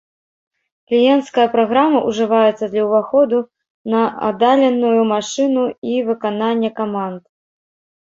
[0.91, 3.37] Кліенцкая праграма ўжываецца для ўваходу
[3.97, 5.63] на аддаленую машыну
[5.95, 7.23] і выканання каманд.